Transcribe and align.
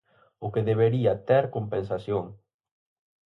O 0.45 0.47
que 0.53 0.61
debería 0.69 1.13
ter 1.27 1.43
compensación. 1.55 2.25